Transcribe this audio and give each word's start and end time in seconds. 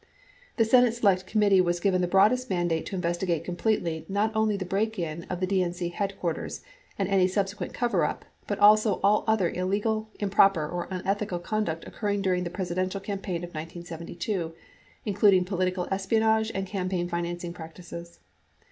The 0.57 0.65
Senate 0.65 0.93
Select 0.95 1.27
Committee 1.27 1.61
was 1.61 1.79
given 1.79 2.01
the 2.01 2.07
broadest 2.07 2.49
mandate 2.49 2.87
to 2.87 2.95
investigate 2.95 3.43
completely 3.43 4.03
not 4.09 4.35
only 4.35 4.57
the 4.57 4.65
break 4.65 4.97
in 4.97 5.25
of 5.25 5.39
the 5.39 5.45
DNC 5.45 5.93
headquarters 5.93 6.63
and 6.97 7.07
any 7.07 7.27
subsequent 7.27 7.75
coverup, 7.75 8.25
but 8.47 8.57
also 8.57 8.99
all 9.03 9.23
other 9.27 9.51
illegal, 9.51 10.09
improper, 10.19 10.67
or 10.67 10.87
unethical 10.89 11.37
conduct 11.37 11.85
occurring 11.87 12.23
during 12.23 12.45
the 12.45 12.49
Presidential 12.49 12.99
campaign 12.99 13.43
of 13.43 13.53
1972, 13.53 14.53
including 15.05 15.45
political 15.45 15.87
espionage 15.91 16.51
and 16.55 16.65
campaign 16.65 17.07
financing 17.07 17.53
practices. 17.53 18.17